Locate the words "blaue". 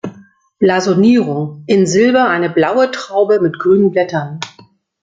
2.49-2.89